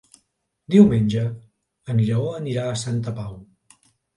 Diumenge 0.75 1.25
en 1.95 2.01
Lleó 2.09 2.27
anirà 2.41 2.67
a 2.73 2.81
Santa 2.87 3.15
Pau. 3.21 3.41